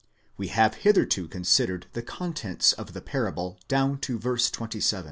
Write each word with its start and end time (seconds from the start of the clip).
2° 0.33 0.33
We 0.37 0.47
have 0.47 0.77
hitherto 0.81 1.27
considered 1.27 1.85
the 1.93 2.01
contents 2.01 2.73
of 2.73 2.93
the 2.93 3.01
parable 3.01 3.59
down 3.67 3.99
11 4.01 4.31
Ut 4.59 4.81
sup. 4.81 4.99